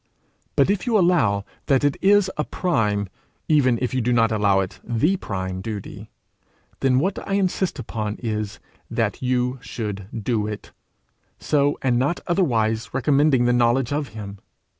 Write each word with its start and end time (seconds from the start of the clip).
But 0.55 0.71
if 0.71 0.87
you 0.87 0.97
allow 0.97 1.45
that 1.67 1.83
it 1.83 1.95
is 2.01 2.31
a 2.35 2.43
prime, 2.43 3.07
even 3.47 3.77
if 3.83 3.93
you 3.93 4.01
do 4.01 4.11
not 4.11 4.31
allow 4.31 4.59
it 4.61 4.79
the 4.83 5.15
prime 5.15 5.61
duty, 5.61 6.09
then 6.79 6.97
what 6.97 7.19
I 7.27 7.33
insist 7.33 7.77
upon 7.77 8.15
is, 8.15 8.57
that 8.89 9.21
you 9.21 9.59
should 9.61 10.07
do 10.23 10.47
it, 10.47 10.71
so 11.37 11.77
and 11.83 11.99
not 11.99 12.19
otherwise 12.25 12.95
recommending 12.95 13.45
the 13.45 13.53
knowledge 13.53 13.93
of 13.93 14.07
him. 14.17 14.39